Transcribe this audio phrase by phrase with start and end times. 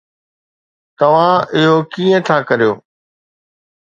[0.99, 2.71] توهان اهو ڪيئن ٿا ڪريو؟